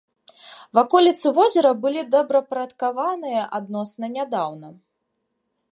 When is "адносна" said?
3.61-4.05